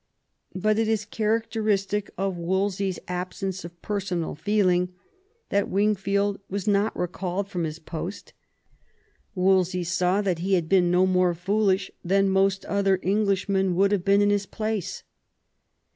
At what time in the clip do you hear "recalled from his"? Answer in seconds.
6.97-7.77